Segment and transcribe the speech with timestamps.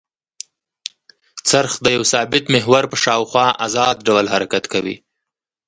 [1.49, 4.95] څرخ د یوه ثابت محور په شاوخوا ازاد ډول حرکت کوي.